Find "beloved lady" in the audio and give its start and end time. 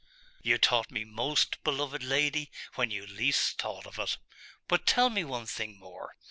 1.63-2.49